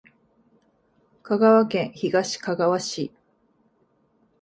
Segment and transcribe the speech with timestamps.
[1.21, 3.11] 香川県東かがわ市